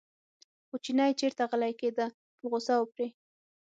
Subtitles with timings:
[0.67, 2.05] خو چینی چېرته غلی کېده
[2.37, 3.07] په غوسه و پرې.